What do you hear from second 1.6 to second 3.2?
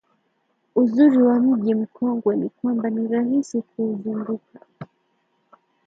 Mkongwe ni kwamba ni